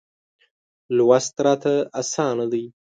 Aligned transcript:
لوست 0.95 1.35
راته 1.45 1.73
اسانه 2.01 2.45
دی. 2.51 2.63